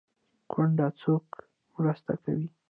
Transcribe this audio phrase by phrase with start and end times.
[0.51, 1.25] کونډه څوک
[1.75, 2.47] مرسته کوي؟